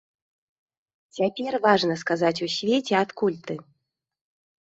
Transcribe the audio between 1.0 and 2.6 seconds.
Цяпер важна сказаць у